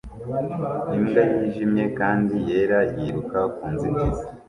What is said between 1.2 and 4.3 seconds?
yijimye kandi yera yiruka ku nzitizi